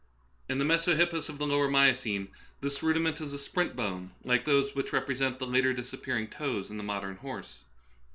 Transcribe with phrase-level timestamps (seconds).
[0.49, 4.73] In the mesohippus of the lower Miocene this rudiment is a splint bone, like those
[4.73, 7.59] which represent the later disappearing toes in the modern horse.